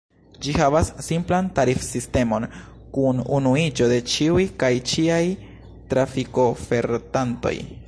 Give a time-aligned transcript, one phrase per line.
[0.43, 2.47] Ĝi havas simplan tarifsistemon
[2.97, 5.23] kun unuiĝo de ĉiuj kaj ĉiaj
[5.95, 7.57] trafikofertantoj.